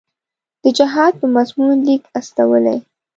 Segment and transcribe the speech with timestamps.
[0.63, 2.77] د جهاد په مضمون لیک استولی.